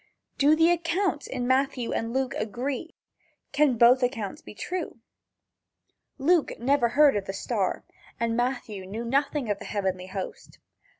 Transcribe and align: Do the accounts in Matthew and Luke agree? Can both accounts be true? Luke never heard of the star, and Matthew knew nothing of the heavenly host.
Do 0.39 0.55
the 0.55 0.71
accounts 0.71 1.27
in 1.27 1.45
Matthew 1.47 1.91
and 1.91 2.11
Luke 2.11 2.33
agree? 2.33 2.95
Can 3.51 3.77
both 3.77 4.01
accounts 4.01 4.41
be 4.41 4.55
true? 4.55 4.97
Luke 6.17 6.57
never 6.59 6.89
heard 6.89 7.15
of 7.15 7.25
the 7.25 7.33
star, 7.33 7.83
and 8.19 8.35
Matthew 8.35 8.87
knew 8.87 9.05
nothing 9.05 9.47
of 9.51 9.59
the 9.59 9.65
heavenly 9.65 10.07
host. 10.07 10.57